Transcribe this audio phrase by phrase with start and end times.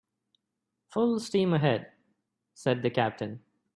[0.89, 1.91] "Full steam ahead,"
[2.55, 3.43] said the captain.